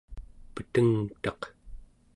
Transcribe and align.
petengtaq 0.53 1.41